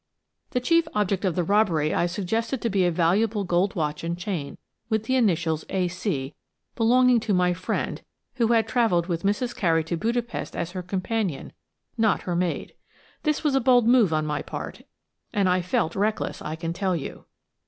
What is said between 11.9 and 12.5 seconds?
not her